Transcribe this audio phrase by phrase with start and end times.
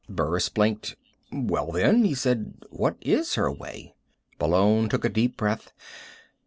[0.09, 0.95] Burris blinked.
[1.31, 3.93] "Well, then," he said, "what is her way?"
[4.39, 5.71] Malone took a deep breath.